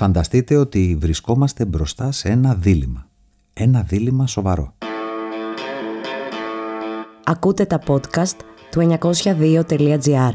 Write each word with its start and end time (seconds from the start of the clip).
Φανταστείτε 0.00 0.56
ότι 0.56 0.96
βρισκόμαστε 1.00 1.64
μπροστά 1.64 2.12
σε 2.12 2.28
ένα 2.28 2.54
δίλημα. 2.54 3.06
Ένα 3.52 3.82
δίλημα 3.82 4.26
σοβαρό. 4.26 4.74
Ακούτε 7.24 7.64
τα 7.64 7.80
podcast 7.86 8.36
του 8.70 8.98
902.gr 9.00 10.30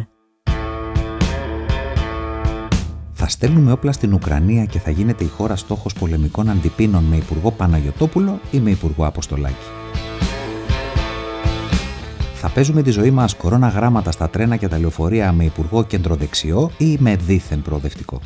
Θα 3.14 3.28
στέλνουμε 3.28 3.72
όπλα 3.72 3.92
στην 3.92 4.14
Ουκρανία 4.14 4.66
και 4.66 4.80
θα 4.80 4.92
γίνεται 4.92 5.24
η 5.24 5.28
χώρα 5.28 5.56
στόχος 5.56 5.94
πολεμικών 5.94 6.50
αντιπίνων 6.50 7.04
με 7.04 7.16
Υπουργό 7.16 7.52
Παναγιωτόπουλο 7.52 8.40
ή 8.52 8.60
με 8.60 8.70
Υπουργό 8.70 9.06
Αποστολάκη. 9.06 9.66
Θα 12.36 12.50
παίζουμε 12.50 12.82
τη 12.82 12.92
ζωή 12.92 13.12
μας 13.12 13.36
κορώνα 13.36 13.68
γράμματα 13.68 14.12
στα 14.12 14.30
τρένα 14.30 14.56
και 14.56 14.68
τα 14.68 14.80
λεωφορεία 14.80 15.32
με 15.32 15.44
Υπουργό 15.44 15.84
Κεντροδεξιό 15.84 16.72
ή 16.78 16.98
με 17.00 17.16
δίθεν 17.16 17.62
προοδευτικό. 17.62 18.20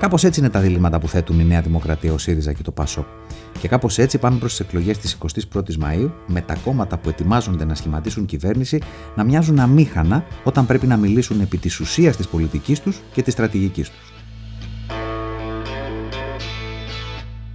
Κάπως 0.00 0.24
έτσι 0.24 0.40
είναι 0.40 0.48
τα 0.48 0.60
διλήμματα 0.60 0.98
που 0.98 1.08
θέτουν 1.08 1.40
η 1.40 1.44
Νέα 1.44 1.60
Δημοκρατία, 1.60 2.12
ο 2.12 2.18
ΣΥΡΙΖΑ 2.18 2.52
και 2.52 2.62
το 2.62 2.72
ΠΑΣΟ. 2.72 3.06
Και 3.60 3.68
κάπως 3.68 3.98
έτσι 3.98 4.18
πάμε 4.18 4.38
προς 4.38 4.50
τις 4.50 4.60
εκλογές 4.60 4.98
της 4.98 5.18
21η 5.54 5.76
Μαου, 5.76 6.12
με 6.26 6.40
τα 6.40 6.54
κόμματα 6.64 6.98
που 6.98 7.08
ετοιμάζονται 7.08 7.64
να 7.64 7.74
σχηματίσουν 7.74 8.26
κυβέρνηση 8.26 8.82
να 9.16 9.24
μοιάζουν 9.24 9.58
αμήχανα 9.58 10.24
όταν 10.44 10.66
πρέπει 10.66 10.86
να 10.86 10.96
μιλήσουν 10.96 11.40
επί 11.40 11.58
της 11.58 11.80
ουσίας 11.80 12.16
της 12.16 12.28
πολιτικής 12.28 12.80
τους 12.80 13.00
και 13.12 13.22
της 13.22 13.32
στρατηγικής 13.32 13.90
τους. 13.90 14.12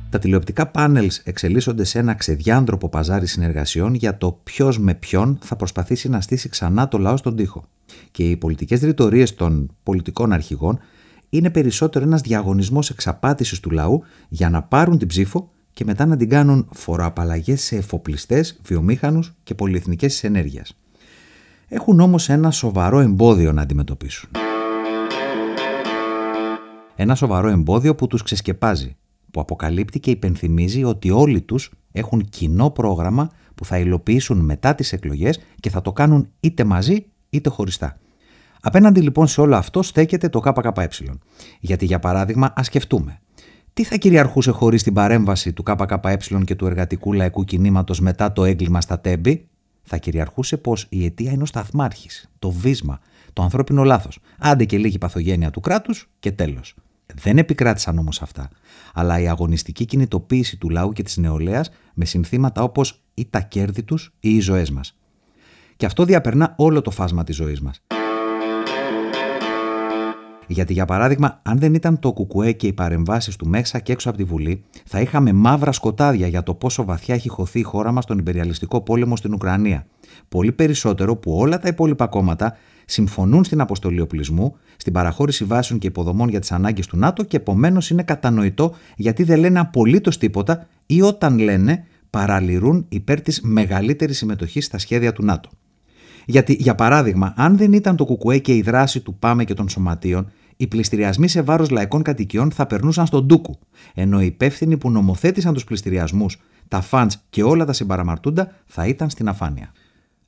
Τα 0.10 0.20
τηλεοπτικά 0.20 0.68
πάνελς 0.68 1.18
εξελίσσονται 1.18 1.84
σε 1.84 2.00
ένα 2.00 2.14
ξεδιάντροπο 2.14 2.90
παζάρι 2.90 3.28
συνεργασιών 3.28 3.94
για 3.94 4.18
το 4.18 4.40
ποιος 4.44 4.80
με 4.80 4.94
ποιον 4.94 5.38
θα 5.42 5.56
προσπαθήσει 5.56 6.10
να 6.10 6.22
στήσει 6.22 6.50
ξανά 6.50 6.88
το 6.88 6.98
λαό 6.98 7.18
στον 7.18 7.36
τοίχο. 7.36 7.68
Και 8.12 8.24
οι 8.24 8.38
πολιτικές 8.38 8.82
ρητορίες 8.82 9.36
των 9.36 9.72
πολιτικών 9.84 10.34
αρχηγών 10.34 10.80
είναι 11.36 11.50
περισσότερο 11.50 12.06
ένας 12.06 12.22
διαγωνισμός 12.22 12.90
εξαπάτησης 12.90 13.60
του 13.60 13.72
λαού 13.72 14.04
για 14.30 14.50
να 14.50 14.64
πάρουν 14.64 14.98
την 14.98 15.08
ψήφο 15.08 15.50
και 15.74 15.86
μετά 15.86 16.06
να 16.06 16.18
την 16.18 16.30
κάνουν 16.30 16.70
φοροαπαλλαγές 16.72 17.62
σε 17.62 17.76
εφοπλιστές, 17.76 18.60
βιομήχανους 18.64 19.34
και 19.44 19.56
πολυεθνικές 19.56 20.24
ενέργειας. 20.24 20.78
Έχουν 21.68 22.00
όμως 22.00 22.30
ένα 22.30 22.52
σοβαρό 22.52 23.00
εμπόδιο 23.00 23.52
να 23.52 23.62
αντιμετωπίσουν. 23.62 24.30
Ένα 26.96 27.16
σοβαρό 27.16 27.50
εμπόδιο 27.50 27.96
που 27.96 28.08
τους 28.08 28.24
ξεσκεπάζει, 28.24 28.96
που 29.32 29.42
αποκαλύπτει 29.42 30.00
και 30.00 30.12
υπενθυμίζει 30.12 30.84
ότι 30.84 31.10
όλοι 31.10 31.42
τους 31.42 31.72
έχουν 31.92 32.30
κοινό 32.30 32.70
πρόγραμμα 32.70 33.30
που 33.56 33.66
θα 33.66 33.78
υλοποιήσουν 33.80 34.38
μετά 34.38 34.76
τις 34.76 34.94
εκλογές 34.94 35.40
και 35.60 35.70
θα 35.70 35.82
το 35.82 35.94
κάνουν 35.94 36.30
είτε 36.40 36.64
μαζί 36.64 37.06
είτε 37.30 37.50
χωριστά. 37.50 37.98
Απέναντι 38.68 39.02
λοιπόν 39.02 39.28
σε 39.28 39.42
όλο 39.42 39.56
αυτό 39.56 39.84
στέκεται 39.84 40.30
το 40.30 40.40
ΚΚΕ. 40.40 40.90
Γιατί 41.60 41.86
για 41.86 42.00
παράδειγμα, 42.00 42.54
ας 42.56 42.66
σκεφτούμε. 42.66 43.20
Τι 43.74 43.84
θα 43.84 43.96
κυριαρχούσε 43.96 44.52
χωρίς 44.52 44.84
την 44.84 44.94
παρέμβαση 44.94 45.54
του 45.54 45.64
ΚΚΕ 45.64 46.18
και 46.46 46.56
του 46.56 46.66
εργατικού 46.66 47.14
λαϊκού 47.14 47.44
κινήματος 47.44 48.00
μετά 48.00 48.34
το 48.34 48.46
έγκλημα 48.46 48.82
στα 48.82 49.00
τέμπη, 49.00 49.48
θα 49.84 49.98
κυριαρχούσε 49.98 50.58
πως 50.58 50.86
η 50.90 51.06
αιτία 51.06 51.32
είναι 51.32 51.44
ο 51.44 51.46
σταθμάρχης, 51.46 52.32
το 52.40 52.52
βίσμα, 52.52 53.00
το 53.34 53.42
ανθρώπινο 53.42 53.84
λάθος. 53.84 54.20
Άντε 54.40 54.66
και 54.66 54.78
λίγη 54.78 54.98
παθογένεια 54.98 55.52
του 55.52 55.60
κράτους 55.60 56.10
και 56.20 56.32
τέλος. 56.32 56.76
Δεν 57.16 57.38
επικράτησαν 57.38 57.98
όμως 57.98 58.22
αυτά, 58.22 58.50
αλλά 58.94 59.20
η 59.20 59.28
αγωνιστική 59.28 59.86
κινητοποίηση 59.86 60.58
του 60.58 60.70
λαού 60.70 60.92
και 60.92 61.04
της 61.04 61.18
νεολαίας 61.18 61.70
με 61.94 62.06
συνθήματα 62.06 62.64
όπως 62.64 63.04
ή 63.14 63.28
τα 63.30 63.40
κέρδη 63.40 63.84
τους 63.84 64.14
ή 64.20 64.36
οι 64.36 64.40
ζωές 64.40 64.72
μας. 64.72 64.98
Και 65.78 65.86
αυτό 65.86 66.06
διαπερνά 66.06 66.54
όλο 66.58 66.82
το 66.82 66.92
φάσμα 66.92 67.24
της 67.24 67.36
ζωής 67.36 67.62
μας. 67.62 67.82
Γιατί, 70.48 70.74
για 70.74 70.86
παράδειγμα, 70.86 71.40
αν 71.44 71.58
δεν 71.58 71.74
ήταν 71.74 72.00
το 72.00 72.12
κουκουέ 72.12 72.52
και 72.52 72.68
οι 72.68 72.74
παρεμβάσεις 72.74 73.36
του 73.36 73.48
μέσα 73.48 73.80
και 73.80 73.92
έξω 73.92 74.10
από 74.10 74.18
τη 74.18 74.24
Βουλή, 74.24 74.64
θα 74.86 75.02
είχαμε 75.02 75.34
μαύρα 75.34 75.72
σκοτάδια 75.72 76.28
για 76.28 76.44
το 76.44 76.54
πόσο 76.54 76.84
βαθιά 76.86 77.16
έχει 77.16 77.30
χωθεί 77.30 77.60
η 77.60 77.64
χώρα 77.64 77.92
μας 77.92 78.04
στον 78.04 78.18
υπεριαλιστικό 78.18 78.82
πόλεμο 78.82 79.16
στην 79.16 79.34
Ουκρανία. 79.34 79.86
Πολύ 80.30 80.52
περισσότερο 80.52 81.16
που 81.16 81.38
όλα 81.38 81.60
τα 81.60 81.68
υπόλοιπα 81.68 82.08
κόμματα 82.08 82.58
συμφωνούν 82.86 83.44
στην 83.44 83.62
αποστολή 83.62 84.02
οπλισμού, 84.02 84.56
στην 84.78 84.94
παραχώρηση 84.94 85.44
βάσεων 85.44 85.80
και 85.80 85.88
υποδομών 85.88 86.30
για 86.30 86.40
τις 86.40 86.52
ανάγκες 86.52 86.88
του 86.88 86.98
ΝΑΤΟ 86.98 87.24
και 87.24 87.38
επομένως 87.38 87.90
είναι 87.90 88.04
κατανοητό 88.04 88.74
γιατί 88.96 89.24
δεν 89.24 89.40
λένε 89.40 89.60
απολύτως 89.60 90.18
τίποτα 90.18 90.68
ή 90.86 91.02
όταν 91.02 91.40
λένε 91.40 91.86
παραλυρούν 92.10 92.86
υπέρ 92.90 93.22
της 93.22 93.42
μεγαλύτερης 93.42 94.18
συμμετοχής 94.18 94.66
στα 94.66 94.78
σχέδια 94.78 95.14
του 95.14 95.24
ΝΑΤΟ. 95.24 95.50
Γιατί, 96.26 96.58
για 96.60 96.76
παράδειγμα, 96.76 97.34
αν 97.38 97.58
δεν 97.58 97.74
ήταν 97.74 97.96
το 97.96 98.06
κουκουέ 98.06 98.38
και 98.38 98.56
η 98.56 98.62
δράση 98.62 99.00
του 99.00 99.16
ΠΑΜΕ 99.16 99.44
και 99.44 99.54
των 99.54 99.70
σωματείων, 99.70 100.32
οι 100.58 100.68
πληστηριασμοί 100.68 101.28
σε 101.28 101.42
βάρος 101.42 101.70
λαϊκών 101.70 102.02
κατοικιών 102.02 102.52
θα 102.52 102.66
περνούσαν 102.66 103.06
στον 103.06 103.28
Τούκου, 103.28 103.60
ενώ 103.94 104.22
οι 104.22 104.26
υπεύθυνοι 104.26 104.78
που 104.78 104.92
νομοθέτησαν 104.92 105.54
τους 105.54 105.64
πληστηριασμούς, 105.64 106.42
τα 106.68 106.82
φαντς 106.82 107.24
και 107.30 107.44
όλα 107.44 107.66
τα 107.66 107.74
συμπαραμαρτούντα 107.74 108.52
θα 108.66 108.88
ήταν 108.88 109.10
στην 109.10 109.28
αφάνεια. 109.28 109.72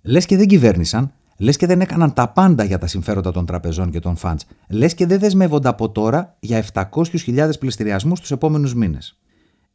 Λες 0.02 0.26
και 0.26 0.38
δεν 0.38 0.48
κυβέρνησαν, 0.48 1.14
λες 1.38 1.58
και 1.58 1.66
δεν 1.66 1.82
έκαναν 1.82 2.14
τα 2.14 2.30
πάντα 2.30 2.64
για 2.64 2.78
τα 2.78 2.88
συμφέροντα 2.88 3.32
των 3.32 3.46
τραπεζών 3.46 3.92
και 3.92 4.00
των 4.00 4.16
φαντς, 4.16 4.46
λες 4.70 4.94
και 4.94 5.06
δεν 5.06 5.20
δεσμεύονται 5.20 5.68
από 5.68 5.90
τώρα 5.90 6.36
για 6.40 6.66
700.000 6.74 7.50
πληστηριασμούς 7.60 8.20
τους 8.20 8.32
επόμενους 8.32 8.76
μήνες. 8.76 9.20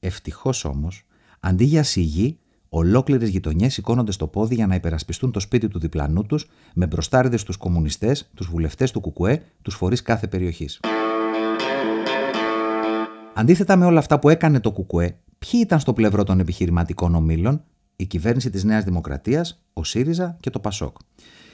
Ευτυχώς 0.01 0.65
όμως, 0.65 1.07
αντί 1.41 1.65
για 1.65 1.83
σιγή, 1.83 2.39
Ολόκληρες 2.75 3.29
γειτονιές 3.29 3.73
σηκώνονται 3.73 4.13
στο 4.13 4.27
πόδι 4.27 4.55
για 4.55 4.67
να 4.67 4.75
υπερασπιστούν 4.75 5.31
το 5.31 5.41
σπίτι 5.41 5.69
του 5.69 5.79
διπλανού 5.79 6.27
τους, 6.27 6.49
με 6.75 6.87
μπροστάριδες 6.87 7.43
τους 7.43 7.57
κομμουνιστές, 7.57 8.31
τους 8.35 8.47
βουλευτές 8.47 8.91
του 8.91 9.01
Κουκουέ, 9.01 9.43
τους 9.63 9.75
φορείς 9.75 10.03
κάθε 10.03 10.27
περιοχής. 10.27 10.81
Αντίθετα 13.35 13.77
με 13.77 13.85
όλα 13.85 13.99
αυτά 13.99 14.19
που 14.19 14.29
έκανε 14.29 14.61
το 14.61 14.71
Κουκουέ, 14.71 15.17
ποιοι 15.39 15.61
ήταν 15.65 15.81
στο 15.81 15.93
πλευρό 15.93 16.25
των 16.25 16.41
επιχειρηματικών 16.41 17.15
ομίλων, 17.15 17.65
η 17.97 18.07
κυβέρνηση 18.07 18.51
της 18.51 18.65
Νέας 18.65 18.85
Δημοκρατίας, 18.85 19.65
ο 19.73 19.85
ΣΥΡΙΖΑ 19.85 20.37
και 20.41 20.51
το 20.51 20.59
ΠΑΣΟΚ. 20.59 20.97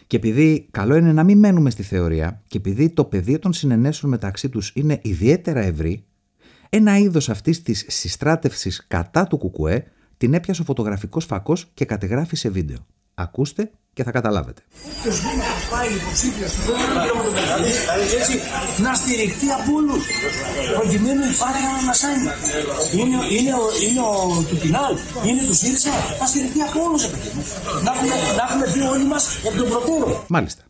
Και 0.07 0.17
επειδή 0.17 0.69
καλό 0.71 0.97
είναι 0.97 1.13
να 1.13 1.25
μην 1.25 1.39
μένουμε 1.39 1.71
στη 1.71 1.83
θεωρία 1.83 2.43
και 2.47 2.59
επειδή 2.59 2.91
το 2.91 3.05
πεδίο 3.05 3.39
των 3.39 3.53
συνενέσεων 3.53 4.11
μεταξύ 4.11 4.49
τους 4.49 4.73
είναι 4.75 4.99
ιδιαίτερα 5.03 5.61
ευρύ, 5.61 6.05
ένα 6.69 6.99
είδος 6.99 7.29
αυτής 7.29 7.63
της 7.63 7.85
συστράτευσης 7.89 8.87
κατά 8.87 9.27
του 9.27 9.39
Κουκουέ 9.39 9.85
την 10.19 10.35
έπιασε 10.35 10.63
ο 10.63 10.65
φωτογραφικός 10.65 11.25
φακός 11.25 11.71
και 11.75 11.85
κατεγράφει 11.85 12.37
σε 12.37 12.49
βίντεο. 12.49 12.79
Ακούστε 13.15 13.71
και 13.93 14.03
θα 14.05 14.11
καταλάβετε. 14.11 14.63
Όποιος 14.99 15.21
πάει 15.71 15.89
υποψήφιος 15.95 16.53
έτσι, 18.21 18.39
να 18.83 18.95
στηριχθεί 18.95 19.47
από 19.51 19.73
όλους, 19.75 20.05
προκειμένου 20.79 21.23
υπάρχει 21.35 21.63
ένα 21.73 21.83
μασάνι. 21.87 22.29
Είναι, 22.99 23.17
είναι, 23.37 23.53
ο, 23.55 23.65
είναι 23.85 24.01
ο 24.01 24.45
του 24.49 24.57
Πινάλ, 24.59 24.93
είναι 25.27 25.43
του 25.47 25.55
ΣΥΡΙΖΑ, 25.55 25.91
να 26.21 26.27
στηριχθεί 26.27 26.61
από 26.61 26.83
όλους. 26.87 27.03
Να 27.85 27.91
έχουμε, 27.93 28.15
να 28.39 28.43
έχουμε 28.49 28.67
πει 28.73 28.81
όλοι 28.95 29.07
μας 29.07 29.25
από 29.47 29.57
τον 29.57 29.69
προτέρω. 29.69 30.25
Μάλιστα. 30.29 30.63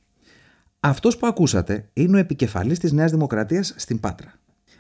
Αυτός 0.81 1.16
που 1.16 1.26
ακούσατε 1.26 1.88
είναι 1.92 2.16
ο 2.16 2.19
επικεφαλής 2.19 2.78
της 2.78 2.92
Νέας 2.92 3.10
Δημοκρατίας 3.10 3.75
στην 3.76 4.00
Πάτρα. 4.00 4.32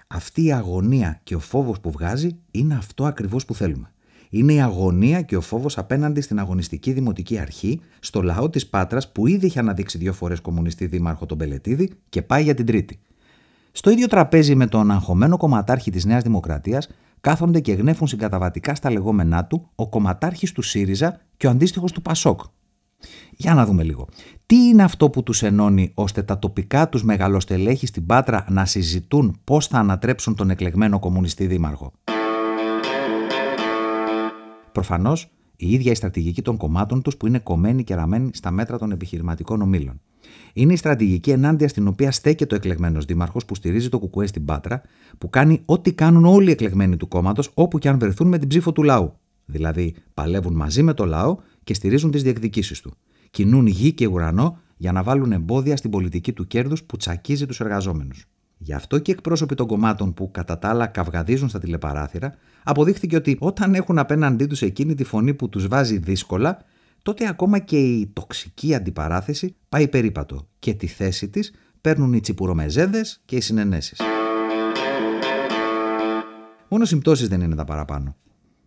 Αυτή 0.06 0.44
η 0.44 0.52
αγωνία 0.52 1.20
και 1.24 1.34
ο 1.34 1.38
φόβος 1.40 1.80
που 1.80 1.90
βγάζει 1.90 2.38
είναι 2.50 2.74
αυτό 2.74 3.04
ακριβώς 3.04 3.44
που 3.44 3.54
θέλουμε 3.54 3.92
είναι 4.30 4.52
η 4.52 4.60
αγωνία 4.60 5.22
και 5.22 5.36
ο 5.36 5.40
φόβος 5.40 5.78
απέναντι 5.78 6.20
στην 6.20 6.38
αγωνιστική 6.38 6.92
δημοτική 6.92 7.38
αρχή, 7.38 7.80
στο 8.00 8.22
λαό 8.22 8.50
της 8.50 8.66
Πάτρας 8.66 9.12
που 9.12 9.26
ήδη 9.26 9.46
είχε 9.46 9.58
αναδείξει 9.58 9.98
δύο 9.98 10.12
φορές 10.12 10.40
κομμουνιστή 10.40 10.86
δήμαρχο 10.86 11.26
τον 11.26 11.38
Πελετίδη 11.38 11.90
και 12.08 12.22
πάει 12.22 12.42
για 12.42 12.54
την 12.54 12.66
τρίτη. 12.66 12.98
Στο 13.72 13.90
ίδιο 13.90 14.06
τραπέζι 14.06 14.54
με 14.54 14.66
τον 14.66 14.90
αγχωμένο 14.90 15.36
κομματάρχη 15.36 15.90
της 15.90 16.04
Νέας 16.04 16.22
Δημοκρατίας 16.22 16.88
κάθονται 17.20 17.60
και 17.60 17.72
γνέφουν 17.72 18.06
συγκαταβατικά 18.06 18.74
στα 18.74 18.90
λεγόμενά 18.90 19.44
του 19.44 19.68
ο 19.74 19.88
κομματάρχης 19.88 20.52
του 20.52 20.62
ΣΥΡΙΖΑ 20.62 21.20
και 21.36 21.46
ο 21.46 21.50
αντίστοιχος 21.50 21.92
του 21.92 22.02
ΠΑΣΟΚ. 22.02 22.40
Για 23.36 23.54
να 23.54 23.66
δούμε 23.66 23.82
λίγο. 23.82 24.08
Τι 24.46 24.56
είναι 24.56 24.82
αυτό 24.82 25.10
που 25.10 25.22
τους 25.22 25.42
ενώνει 25.42 25.90
ώστε 25.94 26.22
τα 26.22 26.38
τοπικά 26.38 26.88
τους 26.88 27.04
μεγαλοστελέχη 27.04 27.86
στην 27.86 28.06
Πάτρα 28.06 28.44
να 28.48 28.64
συζητούν 28.64 29.40
πώς 29.44 29.66
θα 29.66 29.78
ανατρέψουν 29.78 30.34
τον 30.34 30.50
εκλεγμένο 30.50 30.98
κομμουνιστή 30.98 31.46
δήμαρχο; 31.46 31.92
Προφανώς 34.72 35.30
η 35.56 35.72
ίδια 35.72 35.92
η 35.92 35.94
στρατηγική 35.94 36.42
των 36.42 36.56
κομμάτων 36.56 37.02
τους 37.02 37.16
που 37.16 37.26
είναι 37.26 37.38
κομμένη 37.38 37.84
και 37.84 37.94
ραμμένη 37.94 38.30
στα 38.32 38.50
μέτρα 38.50 38.78
των 38.78 38.90
επιχειρηματικών 38.90 39.62
ομήλων. 39.62 40.00
Είναι 40.52 40.72
η 40.72 40.76
στρατηγική 40.76 41.30
ενάντια 41.30 41.68
στην 41.68 41.88
οποία 41.88 42.10
στέκεται 42.10 42.54
ο 42.54 42.56
εκλεγμένος 42.56 43.04
δήμαρχος 43.04 43.44
που 43.44 43.54
στηρίζει 43.54 43.88
το 43.88 43.98
Κουκουέ 43.98 44.26
στην 44.26 44.44
Πάτρα, 44.44 44.82
που 45.18 45.30
κάνει 45.30 45.62
ό,τι 45.64 45.92
κάνουν 45.92 46.24
όλοι 46.24 46.48
οι 46.48 46.50
εκλεγμένοι 46.50 46.96
του 46.96 47.08
κόμματος 47.08 47.50
όπου 47.54 47.78
και 47.78 47.88
αν 47.88 47.98
βρεθούν 47.98 48.28
με 48.28 48.38
την 48.38 48.48
ψήφο 48.48 48.72
του 48.72 48.82
λαού. 48.82 49.12
Δηλαδή, 49.44 49.94
παλεύουν 50.14 50.54
μαζί 50.54 50.82
με 50.82 50.94
το 50.94 51.04
λαό 51.04 51.36
και 51.64 51.74
στηρίζουν 51.74 52.10
τις 52.10 52.22
διεκδικήσεις 52.22 52.80
του. 52.80 52.96
Κινούν 53.30 53.66
γη 53.66 53.92
και 53.92 54.06
ουρανό 54.06 54.58
για 54.76 54.92
να 54.92 55.02
βάλουν 55.02 55.32
εμπόδια 55.32 55.76
στην 55.76 55.90
πολιτική 55.90 56.32
του 56.32 56.46
κέρδους 56.46 56.84
που 56.84 56.96
τσακίζει 56.96 57.46
τους 57.46 57.60
εργαζόμενους. 57.60 58.28
Γι' 58.58 58.72
αυτό 58.72 58.98
και 58.98 59.10
οι 59.10 59.14
εκπρόσωποι 59.14 59.54
των 59.54 59.66
κομμάτων 59.66 60.14
που 60.14 60.30
κατά 60.30 60.58
τα 60.58 60.68
άλλα 60.68 60.86
καυγαδίζουν 60.86 61.48
στα 61.48 61.58
τηλεπαράθυρα, 61.58 62.34
αποδείχθηκε 62.64 63.16
ότι 63.16 63.36
όταν 63.40 63.74
έχουν 63.74 63.98
απέναντί 63.98 64.46
τους 64.46 64.62
εκείνη 64.62 64.94
τη 64.94 65.04
φωνή 65.04 65.34
που 65.34 65.48
τους 65.48 65.68
βάζει 65.68 65.98
δύσκολα, 65.98 66.58
τότε 67.02 67.28
ακόμα 67.28 67.58
και 67.58 67.78
η 67.78 68.10
τοξική 68.12 68.74
αντιπαράθεση 68.74 69.56
πάει 69.68 69.88
περίπατο 69.88 70.48
και 70.58 70.74
τη 70.74 70.86
θέση 70.86 71.28
της 71.28 71.52
παίρνουν 71.80 72.12
οι 72.12 72.20
τσιπουρομεζέδες 72.20 73.20
και 73.24 73.36
οι 73.36 73.40
συνενέσεις. 73.40 74.00
Μόνο 76.68 76.84
συμπτώσεις 76.84 77.28
δεν 77.28 77.40
είναι 77.40 77.54
τα 77.54 77.64
παραπάνω. 77.64 78.16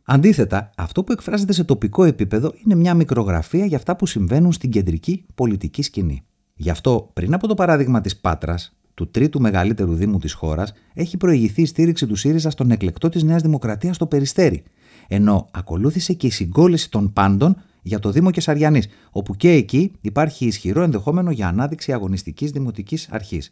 Αντίθετα, 0.03 0.69
αυτό 0.77 1.03
που 1.03 1.11
εκφράζεται 1.11 1.53
σε 1.53 1.63
τοπικό 1.63 2.03
επίπεδο 2.03 2.53
είναι 2.63 2.75
μια 2.75 2.93
μικρογραφία 2.93 3.65
για 3.65 3.77
αυτά 3.77 3.95
που 3.95 4.05
συμβαίνουν 4.05 4.51
στην 4.51 4.69
κεντρική 4.69 5.25
πολιτική 5.35 5.81
σκηνή. 5.81 6.23
Γι' 6.55 6.69
αυτό, 6.69 7.09
πριν 7.13 7.33
από 7.33 7.47
το 7.47 7.53
παράδειγμα 7.53 8.01
της 8.01 8.17
Πάτρας, 8.17 8.75
του 8.93 9.11
τρίτου 9.11 9.41
μεγαλύτερου 9.41 9.93
Δήμου 9.93 10.19
της 10.19 10.33
χώρας, 10.33 10.73
έχει 10.93 11.17
προηγηθεί 11.17 11.61
η 11.61 11.65
στήριξη 11.65 12.07
του 12.07 12.15
ΣΥΡΙΖΑ 12.15 12.49
στον 12.49 12.71
εκλεκτό 12.71 13.09
της 13.09 13.23
Νέας 13.23 13.41
Δημοκρατίας 13.41 13.95
στο 13.95 14.07
Περιστέρι, 14.07 14.63
ενώ 15.07 15.49
ακολούθησε 15.51 16.13
και 16.13 16.27
η 16.27 16.29
συγκόλληση 16.29 16.91
των 16.91 17.13
πάντων 17.13 17.55
για 17.81 17.99
το 17.99 18.11
Δήμο 18.11 18.31
Κεσαριανής, 18.31 18.87
όπου 19.11 19.35
και 19.35 19.51
εκεί 19.51 19.91
υπάρχει 20.01 20.45
ισχυρό 20.45 20.81
ενδεχόμενο 20.81 21.31
για 21.31 21.47
ανάδειξη 21.47 21.93
αγωνιστικής 21.93 22.51
δημοτικής 22.51 23.07
αρχής. 23.11 23.51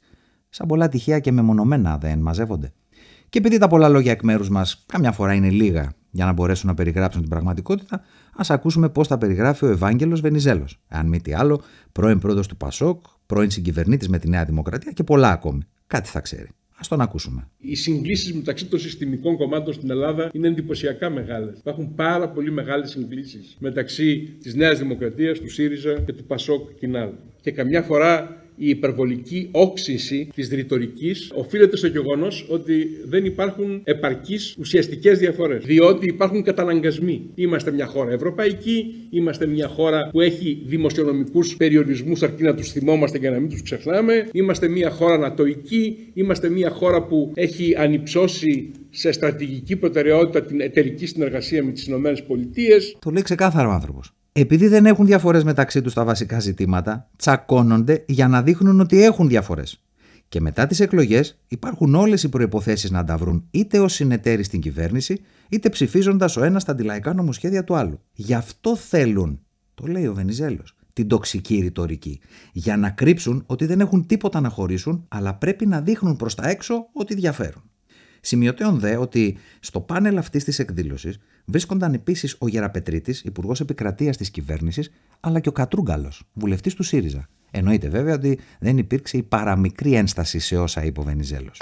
Σαν 0.49 0.67
πολλά 0.67 0.89
τυχαία 0.89 1.19
και 1.19 1.31
μεμονωμένα 1.31 1.97
δεν 1.97 2.19
μαζεύονται. 2.19 2.73
Και 3.29 3.37
επειδή 3.37 3.57
τα 3.57 3.67
πολλά 3.67 3.89
λόγια 3.89 4.11
εκ 4.11 4.23
μέρους 4.23 4.49
μας 4.49 4.83
καμιά 4.85 5.11
φορά 5.11 5.33
είναι 5.33 5.49
λίγα 5.49 5.93
για 6.11 6.25
να 6.25 6.31
μπορέσουν 6.31 6.67
να 6.67 6.73
περιγράψουν 6.73 7.21
την 7.21 7.29
πραγματικότητα, 7.29 8.01
ας 8.35 8.49
ακούσουμε 8.49 8.89
πώς 8.89 9.07
τα 9.07 9.17
περιγράφει 9.17 9.65
ο 9.65 9.67
Ευάγγελος 9.67 10.21
Βενιζέλος. 10.21 10.79
Αν 10.87 11.07
μη 11.07 11.21
τι 11.21 11.33
άλλο, 11.33 11.61
πρώην 11.91 12.19
πρόεδρος 12.19 12.47
του 12.47 12.57
Πασόκ, 12.57 13.05
πρώην 13.29 13.49
συγκυβερνήτης 13.49 14.07
με 14.09 14.19
τη 14.19 14.29
Νέα 14.29 14.45
Δημοκρατία 14.45 14.91
και 14.91 15.03
πολλά 15.03 15.31
ακόμη. 15.31 15.61
Κάτι 15.87 16.09
θα 16.09 16.19
ξέρει. 16.19 16.47
Α 16.73 16.81
τον 16.89 17.01
ακούσουμε. 17.01 17.47
Οι 17.57 17.75
συγκλήσεις 17.75 18.33
μεταξύ 18.33 18.65
των 18.65 18.79
συστημικών 18.79 19.37
κομμάτων 19.37 19.73
στην 19.73 19.89
Ελλάδα 19.89 20.29
είναι 20.33 20.47
εντυπωσιακά 20.47 21.09
μεγάλες. 21.09 21.57
Υπάρχουν 21.57 21.95
πάρα 21.95 22.29
πολύ 22.29 22.51
μεγάλες 22.51 22.89
συγκλήσεις 22.89 23.55
μεταξύ 23.59 24.37
της 24.41 24.55
Νέας 24.55 24.79
Δημοκρατίας, 24.79 25.39
του 25.39 25.49
ΣΥΡΙΖΑ 25.49 25.93
και 25.93 26.13
του 26.13 26.23
ΠΑΣΟΚ 26.23 26.69
Κινάλ. 26.79 27.09
Και 27.41 27.51
καμιά 27.51 27.81
φορά 27.81 28.38
η 28.59 28.69
υπερβολική 28.69 29.49
όξυνση 29.51 30.29
της 30.35 30.49
ρητορικής 30.49 31.31
οφείλεται 31.35 31.77
στο 31.77 31.87
γεγονός 31.87 32.45
ότι 32.49 32.87
δεν 33.05 33.25
υπάρχουν 33.25 33.81
επαρκείς 33.83 34.55
ουσιαστικές 34.59 35.19
διαφορές. 35.19 35.65
Διότι 35.65 36.07
υπάρχουν 36.07 36.43
καταναγκασμοί. 36.43 37.29
Είμαστε 37.35 37.71
μια 37.71 37.85
χώρα 37.85 38.11
ευρωπαϊκή, 38.11 39.07
είμαστε 39.09 39.45
μια 39.45 39.67
χώρα 39.67 40.09
που 40.11 40.21
έχει 40.21 40.61
δημοσιονομικούς 40.65 41.55
περιορισμούς 41.55 42.23
αρκεί 42.23 42.43
να 42.43 42.55
τους 42.55 42.71
θυμόμαστε 42.71 43.19
και 43.19 43.29
να 43.29 43.39
μην 43.39 43.49
τους 43.49 43.61
ξεχνάμε. 43.61 44.29
Είμαστε 44.31 44.67
μια 44.67 44.89
χώρα 44.89 45.13
ανατοική, 45.13 45.97
είμαστε 46.13 46.49
μια 46.49 46.69
χώρα 46.69 47.03
που 47.03 47.31
έχει 47.35 47.75
ανυψώσει 47.77 48.71
σε 48.89 49.11
στρατηγική 49.11 49.75
προτεραιότητα 49.75 50.41
την 50.41 50.61
εταιρική 50.61 51.05
συνεργασία 51.05 51.63
με 51.63 51.71
τις 51.71 51.87
ΗΠΑ. 51.87 52.13
Το 52.99 53.09
λέει 53.09 53.21
ξεκάθαρο 53.21 53.69
ο 53.69 53.71
άνθρωπος 53.71 54.13
επειδή 54.31 54.67
δεν 54.67 54.85
έχουν 54.85 55.05
διαφορές 55.05 55.43
μεταξύ 55.43 55.81
τους 55.81 55.91
στα 55.91 56.03
βασικά 56.03 56.39
ζητήματα, 56.39 57.09
τσακώνονται 57.15 58.03
για 58.07 58.27
να 58.27 58.41
δείχνουν 58.41 58.79
ότι 58.79 59.03
έχουν 59.03 59.27
διαφορές. 59.27 59.83
Και 60.29 60.41
μετά 60.41 60.67
τις 60.67 60.79
εκλογές 60.79 61.39
υπάρχουν 61.47 61.95
όλες 61.95 62.23
οι 62.23 62.29
προϋποθέσεις 62.29 62.91
να 62.91 63.03
τα 63.03 63.17
βρουν 63.17 63.47
είτε 63.51 63.79
ως 63.79 63.93
συνεταίροι 63.93 64.43
στην 64.43 64.61
κυβέρνηση, 64.61 65.21
είτε 65.49 65.69
ψηφίζοντας 65.69 66.37
ο 66.37 66.43
ένας 66.43 66.63
τα 66.63 66.71
αντιλαϊκά 66.71 67.13
νομοσχέδια 67.13 67.63
του 67.63 67.75
άλλου. 67.75 67.99
Γι' 68.13 68.33
αυτό 68.33 68.75
θέλουν, 68.75 69.39
το 69.73 69.87
λέει 69.87 70.07
ο 70.07 70.13
Βενιζέλος, 70.13 70.75
την 70.93 71.07
τοξική 71.07 71.59
ρητορική. 71.59 72.19
Για 72.51 72.77
να 72.77 72.89
κρύψουν 72.89 73.43
ότι 73.45 73.65
δεν 73.65 73.79
έχουν 73.79 74.05
τίποτα 74.05 74.39
να 74.39 74.49
χωρίσουν, 74.49 75.05
αλλά 75.07 75.33
πρέπει 75.33 75.65
να 75.65 75.81
δείχνουν 75.81 76.15
προς 76.15 76.35
τα 76.35 76.49
έξω 76.49 76.89
ότι 76.93 77.15
διαφέρουν. 77.15 77.63
Σημειωτέων 78.21 78.79
δε 78.79 78.97
ότι 78.97 79.37
στο 79.59 79.81
πάνελ 79.81 80.17
αυτής 80.17 80.43
της 80.43 80.59
εκδήλωσης 80.59 81.19
βρίσκονταν 81.49 81.93
επίσης 81.93 82.35
ο 82.39 82.47
Γεραπετρίτης, 82.47 83.21
υπουργός 83.21 83.59
επικρατείας 83.59 84.17
της 84.17 84.29
κυβέρνησης, 84.29 84.91
αλλά 85.19 85.39
και 85.39 85.49
ο 85.49 85.51
Κατρούγκαλος, 85.51 86.23
βουλευτής 86.33 86.73
του 86.73 86.83
ΣΥΡΙΖΑ. 86.83 87.27
Εννοείται 87.51 87.89
βέβαια 87.89 88.13
ότι 88.13 88.39
δεν 88.59 88.77
υπήρξε 88.77 89.17
η 89.17 89.23
παραμικρή 89.23 89.93
ένσταση 89.93 90.39
σε 90.39 90.57
όσα 90.57 90.83
είπε 90.83 90.99
ο 90.99 91.03
Βενιζέλος. 91.03 91.61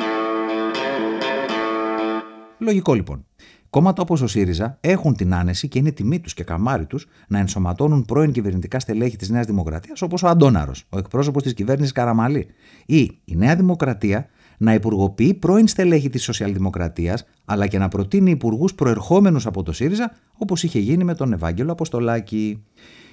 Λογικό 2.60 2.94
λοιπόν. 2.94 3.26
Κόμματα 3.70 4.02
όπως 4.02 4.22
ο 4.22 4.28
ΣΥΡΙΖΑ 4.28 4.78
έχουν 4.82 5.16
την 5.16 5.34
άνεση 5.34 5.68
και 5.68 5.80
είναι 5.80 5.92
τιμή 5.92 6.20
τους 6.20 6.34
και 6.34 6.44
καμάρι 6.44 6.86
τους 6.86 7.08
να 7.28 7.40
ενσωματώνουν 7.40 8.06
πρώην 8.06 8.32
κυβερνητικά 8.32 8.80
στελέχη 8.80 9.16
της 9.16 9.30
Νέας 9.30 9.46
Δημοκρατίας 9.46 10.02
όπως 10.02 10.24
ο 10.24 10.28
Αντόναρο, 10.28 10.72
ο 10.90 10.98
εκπρόσωπος 10.98 11.44
της 11.44 11.54
κυβέρνησης 11.54 11.92
Καραμαλή, 11.92 12.48
ή 12.86 13.22
η 13.26 13.36
Νέα 13.36 13.56
Δημοκρατία 13.56 14.30
να 14.58 14.74
υπουργοποιεί 14.74 15.34
πρώην 15.34 15.68
στελέχη 15.68 16.10
της 16.10 16.24
Σοσιαλδημοκρατίας, 16.24 17.26
αλλά 17.46 17.68
και 17.68 17.78
να 17.78 17.88
προτείνει 17.88 18.32
υπουργούς 18.32 18.74
προερχόμενους 18.74 19.46
από 19.46 19.64
το 19.64 19.72
ΣΥΡΙΖΑ, 19.72 20.12
όπως 20.34 20.64
είχε 20.64 20.80
γίνει 20.80 21.04
με 21.04 21.16
τον 21.16 21.34
Ευάγγελο 21.34 21.72
Αποστολάκη. 21.72 22.64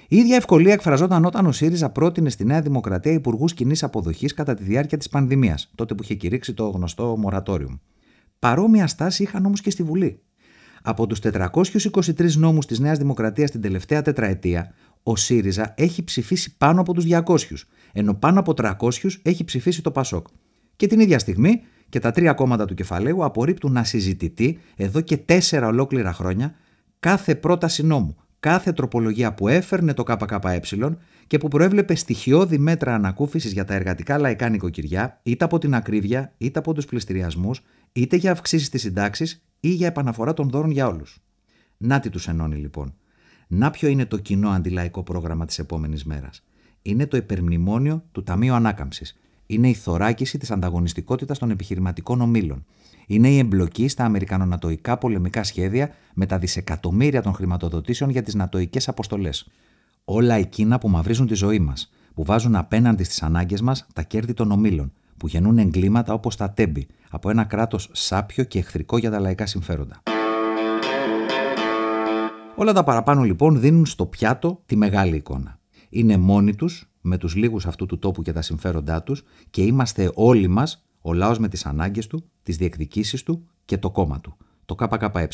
Η 0.07 0.17
ίδια 0.17 0.35
ευκολία 0.35 0.73
εκφραζόταν 0.73 1.25
όταν 1.25 1.45
ο 1.45 1.51
ΣΥΡΙΖΑ 1.51 1.89
πρότεινε 1.89 2.29
στη 2.29 2.45
Νέα 2.45 2.61
Δημοκρατία 2.61 3.11
υπουργούς 3.11 3.53
κοινής 3.53 3.83
αποδοχής 3.83 4.33
κατά 4.33 4.53
τη 4.53 4.63
διάρκεια 4.63 4.97
της 4.97 5.09
πανδημίας, 5.09 5.71
τότε 5.75 5.95
που 5.95 6.03
είχε 6.03 6.13
κηρύξει 6.13 6.53
το 6.53 6.69
γνωστό 6.69 7.15
μορατόριο. 7.17 7.79
Παρόμοια 8.39 8.87
στάση 8.87 9.23
είχαν 9.23 9.45
όμως 9.45 9.61
και 9.61 9.69
στη 9.69 9.83
Βουλή. 9.83 10.19
Από 10.81 11.07
τους 11.07 11.19
423 11.19 12.35
νόμους 12.35 12.65
της 12.65 12.79
Νέας 12.79 12.97
Δημοκρατίας 12.97 13.51
την 13.51 13.61
τελευταία 13.61 14.01
τετραετία, 14.01 14.73
ο 15.03 15.15
ΣΥΡΙΖΑ 15.15 15.73
έχει 15.77 16.03
ψηφίσει 16.03 16.57
πάνω 16.57 16.81
από 16.81 16.93
τους 16.93 17.05
200, 17.05 17.67
ενώ 17.93 18.13
πάνω 18.13 18.39
από 18.39 18.53
300 18.53 19.19
έχει 19.21 19.43
ψηφίσει 19.43 19.81
το 19.81 19.91
ΠΑΣΟΚ. 19.91 20.27
Και 20.75 20.87
την 20.87 20.99
ίδια 20.99 21.19
στιγμή 21.19 21.61
και 21.89 21.99
τα 21.99 22.11
τρία 22.11 22.33
κόμματα 22.33 22.65
του 22.65 22.73
κεφαλαίου 22.73 23.23
απορρίπτουν 23.23 23.71
να 23.71 23.83
συζητηθεί 23.83 24.57
εδώ 24.75 25.01
και 25.01 25.17
τέσσερα 25.17 25.67
ολόκληρα 25.67 26.13
χρόνια 26.13 26.55
κάθε 26.99 27.35
πρόταση 27.35 27.85
νόμου, 27.85 28.15
κάθε 28.39 28.71
τροπολογία 28.71 29.33
που 29.33 29.47
έφερνε 29.47 29.93
το 29.93 30.03
ΚΚΕ 30.03 30.59
και 31.27 31.37
που 31.37 31.47
προέβλεπε 31.47 31.95
στοιχειώδη 31.95 32.57
μέτρα 32.57 32.95
ανακούφισης 32.95 33.51
για 33.51 33.65
τα 33.65 33.73
εργατικά 33.73 34.17
λαϊκά 34.17 34.49
νοικοκυριά, 34.49 35.19
είτε 35.23 35.45
από 35.45 35.57
την 35.57 35.75
ακρίβεια, 35.75 36.33
είτε 36.37 36.59
από 36.59 36.73
τους 36.73 36.85
πληστηριασμούς, 36.85 37.61
είτε 37.91 38.15
για 38.15 38.31
αυξήσεις 38.31 38.69
της 38.69 38.81
συντάξης 38.81 39.45
ή 39.59 39.69
για 39.69 39.87
επαναφορά 39.87 40.33
των 40.33 40.49
δώρων 40.49 40.71
για 40.71 40.87
όλους. 40.87 41.19
Να 41.77 41.99
τι 41.99 42.09
τους 42.09 42.27
ενώνει 42.27 42.55
λοιπόν. 42.55 42.93
Να 43.47 43.71
ποιο 43.71 43.87
είναι 43.87 44.05
το 44.05 44.17
κοινό 44.17 44.49
αντιλαϊκό 44.49 45.03
πρόγραμμα 45.03 45.45
της 45.45 45.59
επόμενης 45.59 46.03
μέρας. 46.03 46.43
Είναι 46.81 47.07
το 47.07 47.17
υπερμνημόνιο 47.17 48.03
του 48.11 48.23
Ταμείου 48.23 48.53
Ανάκαμψης, 48.53 49.19
είναι 49.45 49.69
η 49.69 49.73
θωράκιση 49.73 50.37
της 50.37 50.51
ανταγωνιστικότητας 50.51 51.39
των 51.39 51.49
επιχειρηματικών 51.49 52.21
ομήλων. 52.21 52.65
Είναι 53.07 53.29
η 53.29 53.37
εμπλοκή 53.37 53.87
στα 53.87 54.03
Αμερικανονατοϊκά 54.03 54.97
πολεμικά 54.97 55.43
σχέδια 55.43 55.89
με 56.13 56.25
τα 56.25 56.37
δισεκατομμύρια 56.37 57.21
των 57.21 57.33
χρηματοδοτήσεων 57.33 58.09
για 58.09 58.23
τις 58.23 58.35
νατοϊκές 58.35 58.87
αποστολές. 58.87 59.47
Όλα 60.05 60.33
εκείνα 60.33 60.77
που 60.77 60.89
μαυρίζουν 60.89 61.27
τη 61.27 61.33
ζωή 61.33 61.59
μας, 61.59 61.91
που 62.13 62.23
βάζουν 62.23 62.55
απέναντι 62.55 63.03
στις 63.03 63.23
ανάγκες 63.23 63.61
μας 63.61 63.87
τα 63.93 64.01
κέρδη 64.03 64.33
των 64.33 64.51
ομήλων, 64.51 64.91
που 65.17 65.27
γεννούν 65.27 65.57
εγκλήματα 65.57 66.13
όπως 66.13 66.35
τα 66.35 66.51
τέμπη, 66.51 66.87
από 67.09 67.29
ένα 67.29 67.43
κράτος 67.43 67.89
σάπιο 67.91 68.43
και 68.43 68.59
εχθρικό 68.59 68.97
για 68.97 69.11
τα 69.11 69.19
λαϊκά 69.19 69.45
συμφέροντα. 69.45 70.01
Όλα 72.55 72.73
τα 72.73 72.83
παραπάνω 72.83 73.23
λοιπόν 73.23 73.59
δίνουν 73.59 73.85
στο 73.85 74.05
πιάτο 74.05 74.61
τη 74.65 74.75
μεγάλη 74.75 75.15
εικόνα. 75.15 75.59
Είναι 75.89 76.17
μόνοι 76.17 76.55
τους 76.55 76.89
με 77.05 77.17
τους 77.17 77.35
λίγους 77.35 77.65
αυτού 77.65 77.85
του 77.85 77.99
τόπου 77.99 78.21
και 78.21 78.31
τα 78.31 78.41
συμφέροντά 78.41 79.03
τους 79.03 79.23
και 79.49 79.61
είμαστε 79.61 80.11
όλοι 80.13 80.47
μας 80.47 80.85
ο 81.01 81.13
λαός 81.13 81.39
με 81.39 81.47
τις 81.47 81.65
ανάγκες 81.65 82.07
του, 82.07 82.29
τις 82.43 82.57
διεκδικήσεις 82.57 83.23
του 83.23 83.47
και 83.65 83.77
το 83.77 83.91
κόμμα 83.91 84.19
του, 84.19 84.37
το 84.65 84.75
ΚΚΕ. 84.75 85.27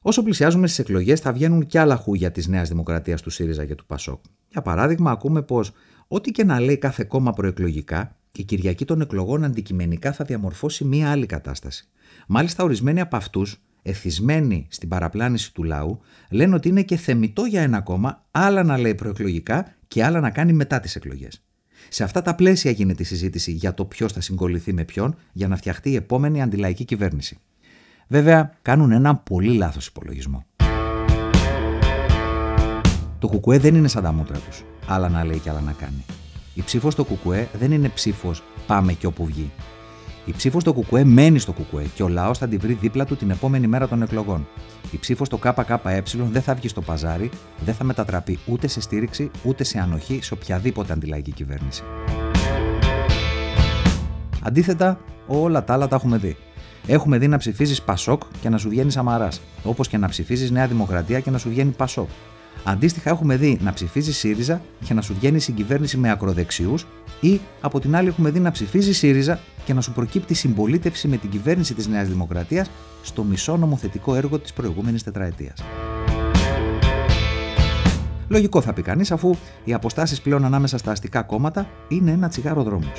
Όσο 0.00 0.22
πλησιάζουμε 0.22 0.66
στις 0.66 0.78
εκλογές, 0.78 1.20
θα 1.20 1.32
βγαίνουν 1.32 1.66
και 1.66 1.78
άλλα 1.78 1.96
χούγια 1.96 2.30
της 2.30 2.46
Νέας 2.46 2.68
Δημοκρατίας 2.68 3.22
του 3.22 3.30
ΣΥΡΙΖΑ 3.30 3.64
και 3.64 3.74
του 3.74 3.86
ΠΑΣΟΚ. 3.86 4.22
Για 4.48 4.62
παράδειγμα, 4.62 5.10
ακούμε 5.10 5.42
πως 5.42 5.72
ό,τι 6.08 6.30
και 6.30 6.44
να 6.44 6.60
λέει 6.60 6.78
κάθε 6.78 7.04
κόμμα 7.04 7.32
προεκλογικά, 7.32 8.16
η 8.32 8.44
Κυριακή 8.44 8.84
των 8.84 9.00
εκλογών 9.00 9.44
αντικειμενικά 9.44 10.12
θα 10.12 10.24
διαμορφώσει 10.24 10.84
μία 10.84 11.10
άλλη 11.10 11.26
κατάσταση. 11.26 11.88
Μάλιστα, 12.26 12.64
ορισμένοι 12.64 13.00
από 13.00 13.16
αυτούς, 13.16 13.62
εθισμένοι 13.82 14.66
στην 14.70 14.88
παραπλάνηση 14.88 15.54
του 15.54 15.62
λαού, 15.62 16.00
λένε 16.30 16.54
ότι 16.54 16.68
είναι 16.68 16.82
και 16.82 16.96
θεμητό 16.96 17.44
για 17.44 17.62
ένα 17.62 17.80
κόμμα 17.80 18.24
άλλα 18.30 18.62
να 18.62 18.78
λέει 18.78 18.94
προεκλογικά 18.94 19.74
και 19.88 20.04
άλλα 20.04 20.20
να 20.20 20.30
κάνει 20.30 20.52
μετά 20.52 20.80
τις 20.80 20.96
εκλογές. 20.96 21.42
Σε 21.88 22.04
αυτά 22.04 22.22
τα 22.22 22.34
πλαίσια 22.34 22.70
γίνεται 22.70 23.02
η 23.02 23.06
συζήτηση 23.06 23.52
για 23.52 23.74
το 23.74 23.84
ποιος 23.84 24.12
θα 24.12 24.20
συγκοληθεί 24.20 24.72
με 24.72 24.84
ποιον 24.84 25.16
για 25.32 25.48
να 25.48 25.56
φτιαχτεί 25.56 25.90
η 25.90 25.94
επόμενη 25.94 26.42
αντιλαϊκή 26.42 26.84
κυβέρνηση. 26.84 27.38
Βέβαια, 28.08 28.52
κάνουν 28.62 28.92
έναν 28.92 29.22
πολύ 29.22 29.52
λάθος 29.52 29.86
υπολογισμό. 29.86 30.46
Το 33.18 33.28
κουκουέ 33.28 33.58
δεν 33.58 33.74
είναι 33.74 33.88
σαν 33.88 34.02
τα 34.02 34.12
μούτρα 34.12 34.38
τους. 34.38 34.64
Άλλα 34.86 35.08
να 35.08 35.24
λέει 35.24 35.38
και 35.38 35.50
άλλα 35.50 35.60
να 35.60 35.72
κάνει. 35.72 36.04
Η 36.54 36.62
ψήφος 36.62 36.92
στο 36.92 37.04
κουκουέ 37.04 37.48
δεν 37.58 37.72
είναι 37.72 37.88
ψήφος 37.88 38.42
πάμε 38.66 38.92
και 38.92 39.06
όπου 39.06 39.26
βγει. 39.26 39.50
Η 40.24 40.32
ψήφος 40.32 40.62
στο 40.62 40.72
Κουκουέ 40.72 41.04
μένει 41.04 41.38
στο 41.38 41.52
Κουκουέ 41.52 41.84
και 41.94 42.02
ο 42.02 42.08
λαός 42.08 42.38
θα 42.38 42.48
την 42.48 42.60
βρει 42.60 42.72
δίπλα 42.72 43.04
του 43.04 43.16
την 43.16 43.30
επόμενη 43.30 43.66
μέρα 43.66 43.88
των 43.88 44.02
εκλογών. 44.02 44.46
Η 44.90 44.98
ψήφος 44.98 45.26
στο 45.26 45.38
ΚΚΕ 45.38 46.02
δεν 46.30 46.42
θα 46.42 46.54
βγει 46.54 46.68
στο 46.68 46.80
παζάρι, 46.80 47.30
δεν 47.64 47.74
θα 47.74 47.84
μετατραπεί 47.84 48.38
ούτε 48.46 48.66
σε 48.66 48.80
στήριξη 48.80 49.30
ούτε 49.44 49.64
σε 49.64 49.78
ανοχή 49.78 50.18
σε 50.22 50.34
οποιαδήποτε 50.34 50.92
αντιλαϊκή 50.92 51.32
κυβέρνηση. 51.32 51.82
Αντίθετα, 54.42 55.00
όλα 55.26 55.64
τα 55.64 55.72
άλλα 55.72 55.88
τα 55.88 55.96
έχουμε 55.96 56.16
δει. 56.16 56.36
Έχουμε 56.86 57.18
δει 57.18 57.28
να 57.28 57.36
ψηφίζεις 57.36 57.82
Πασόκ 57.82 58.22
και 58.40 58.48
να 58.48 58.58
σου 58.58 58.68
βγαίνει 58.68 58.90
Σαμαράς, 58.90 59.40
όπως 59.64 59.88
και 59.88 59.98
να 59.98 60.08
ψηφίζεις 60.08 60.50
Νέα 60.50 60.66
Δημοκρατία 60.66 61.20
και 61.20 61.30
να 61.30 61.38
σου 61.38 61.48
βγαίνει 61.48 61.70
Πασόκ. 61.70 62.08
Αντίστοιχα, 62.66 63.10
έχουμε 63.10 63.36
δει 63.36 63.58
να 63.62 63.72
ψηφίζει 63.72 64.12
ΣΥΡΙΖΑ 64.12 64.60
και 64.84 64.94
να 64.94 65.00
σου 65.00 65.14
βγαίνει 65.14 65.38
συγκυβέρνηση 65.38 65.96
με 65.96 66.10
ακροδεξιούς, 66.10 66.86
ή 67.20 67.40
από 67.60 67.80
την 67.80 67.96
άλλη, 67.96 68.08
έχουμε 68.08 68.30
δει 68.30 68.40
να 68.40 68.50
ψηφίζει 68.50 68.92
ΣΥΡΙΖΑ 68.92 69.40
και 69.64 69.74
να 69.74 69.80
σου 69.80 69.92
προκύπτει 69.92 70.34
συμπολίτευση 70.34 71.08
με 71.08 71.16
την 71.16 71.30
κυβέρνηση 71.30 71.74
της 71.74 71.86
Νέας 71.86 72.08
Δημοκρατίας 72.08 72.70
στο 73.02 73.22
μισό 73.22 73.56
νομοθετικό 73.56 74.14
έργο 74.14 74.38
της 74.38 74.52
προηγούμενης 74.52 75.02
τετραετίας. 75.02 75.64
Λογικό 78.28 78.60
θα 78.60 78.72
πει 78.72 78.82
κανείς, 78.82 79.12
αφού 79.12 79.36
οι 79.64 79.72
αποστάσεις 79.72 80.20
πλέον 80.20 80.44
ανάμεσα 80.44 80.78
στα 80.78 80.90
αστικά 80.90 81.22
κόμματα 81.22 81.66
είναι 81.88 82.10
ένα 82.10 82.28
τσιγάρο 82.28 82.62
δρόμο. 82.62 82.92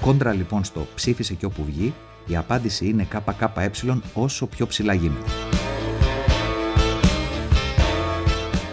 Κόντρα 0.00 0.32
λοιπόν 0.32 0.64
στο 0.64 0.86
ψήφισε 0.94 1.34
και 1.34 1.46
όπου 1.46 1.64
βγει, 1.64 1.94
η 2.26 2.36
απάντηση 2.36 2.88
είναι 2.88 3.06
ΚΚΕ 3.08 4.00
όσο 4.14 4.46
πιο 4.46 4.66
ψηλά 4.66 4.94
γίνεται. 4.94 5.30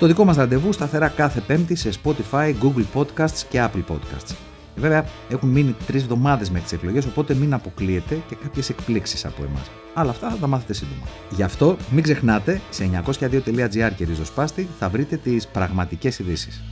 Το 0.02 0.08
δικό 0.08 0.26
μας 0.26 0.36
ραντεβού 0.36 0.72
σταθερά 0.72 1.08
κάθε 1.08 1.40
πέμπτη 1.40 1.76
σε 1.76 1.90
Spotify, 2.04 2.54
Google 2.62 2.86
Podcasts 2.94 3.42
και 3.50 3.64
Apple 3.64 3.84
Podcasts. 3.94 4.36
Βέβαια, 4.76 5.06
έχουν 5.30 5.50
μείνει 5.50 5.76
τρεις 5.86 6.02
εβδομάδες 6.02 6.50
μέχρι 6.50 6.64
τις 6.64 6.78
εκλογές, 6.78 7.06
οπότε 7.06 7.34
μην 7.34 7.54
αποκλείετε 7.54 8.22
και 8.30 8.36
κάποιες 8.36 8.70
εκπλήξεις 8.70 9.26
από 9.26 9.44
εμάς. 9.44 9.72
Αλλά 9.94 10.10
αυτά 10.10 10.30
θα 10.30 10.36
τα 10.36 10.48
μάθετε 10.48 10.74
σύντομα. 10.74 11.02
Γι' 11.30 11.44
αυτό 11.44 11.78
μην 11.92 12.04
ξεχνάτε, 12.04 12.62
σε 12.70 13.04
902.gr 13.06 13.92
και 13.96 14.06
ριζοσπάστη 14.06 14.68
θα 14.80 14.90
βρείτε 14.90 15.16
τις 15.16 15.48
πραγματικές 15.48 16.20
ειδήσεις. 16.20 16.64